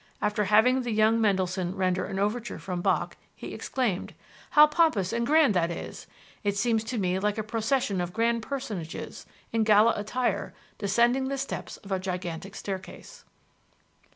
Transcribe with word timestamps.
After 0.19 0.45
having 0.45 0.81
the 0.81 0.89
young 0.89 1.21
Mendelssohn 1.21 1.75
render 1.75 2.05
an 2.05 2.17
overture 2.17 2.57
from 2.57 2.81
Bach, 2.81 3.17
he 3.35 3.53
exclaimed, 3.53 4.15
"How 4.49 4.65
pompous 4.65 5.13
and 5.13 5.27
grand 5.27 5.53
that 5.53 5.69
is! 5.69 6.07
It 6.43 6.57
seems 6.57 6.83
to 6.85 6.97
me 6.97 7.19
like 7.19 7.37
a 7.37 7.43
procession 7.43 8.01
of 8.01 8.11
grand 8.11 8.41
personages, 8.41 9.27
in 9.51 9.63
gala 9.63 9.93
attire, 9.95 10.55
descending 10.79 11.27
the 11.27 11.37
steps 11.37 11.77
of 11.77 11.91
a 11.91 11.99
gigantic 11.99 12.55
staircase." 12.55 13.25